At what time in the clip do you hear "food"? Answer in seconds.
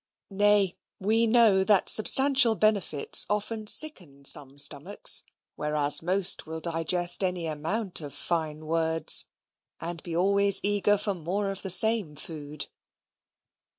12.15-12.65